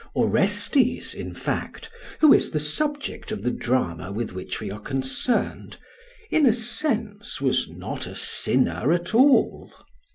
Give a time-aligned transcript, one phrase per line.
[0.15, 1.91] Orestes, in fact,
[2.21, 5.77] who is the subject of the drama with which we are concerned,
[6.31, 9.71] in a sense was not a sinner at all.